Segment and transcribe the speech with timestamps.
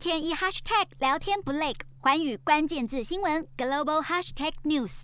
[0.00, 5.02] 天一 hashtag 聊天不累，环宇关键字新闻 global hashtag news。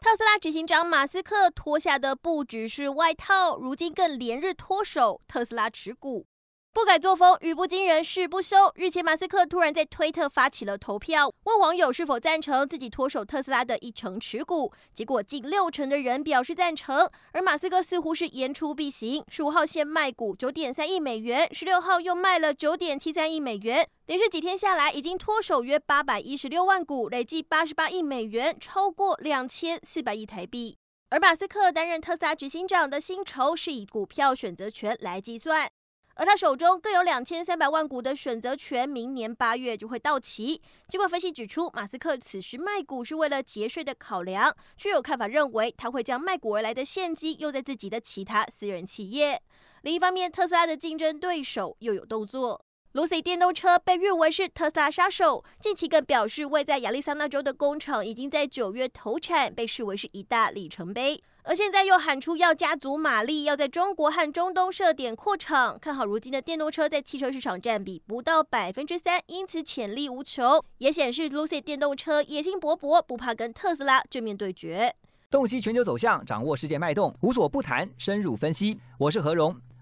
[0.00, 6.26] 特斯拉执行长马斯克脱下的不只是外套，如今更连日脱手特斯拉持股。
[6.74, 8.72] 不改作风，语不惊人誓不休。
[8.76, 14.72] 日前，马斯克突然在推特发起了投票，问网友是否赞成自己脱手特斯拉的一成持股。
[14.94, 19.22] 结果近六成的人表示赞成，而马斯克似乎是言出必行。
[19.28, 30.78] 十五号先卖股九点三亿美元，十六号又卖了九点七三亿美元，连续几天下来，已经脱手约八百一十六万股，累计八十八亿美元，超过两千四百亿台币。
[31.10, 35.70] 而马斯克担任特斯拉执行长的薪酬是以股票选择权来计算。
[36.14, 40.60] 而他手中更有两千三百万股的选择权，明年八月就会到期。
[40.88, 49.40] 尽管分析指出，马斯克此时卖股是为了节税的考量，却有看法认为他会将卖股而来的现金用在自己的其他私人企业。
[49.82, 52.64] 另一方面，特斯拉的竞争对手又有动作。
[52.94, 61.18] Lucy 电动车被誉为是特斯拉杀手，近期更表示，位在亚利桑那州的工厂已经在九月投产，被视为是一大里程碑。
[61.44, 74.94] 而现在又喊出要加足马力，要在中国和中东设点扩厂，看好如今的电动车在汽车市场占比不到百分之三，因此潜力无穷，也显示 Lucy 电动车野心勃勃，不怕跟特斯拉正面对决。
[75.30, 78.78] 洞悉全球走向，掌握世界脉动，无所不谈，深入分析。
[78.98, 79.56] 我是何荣。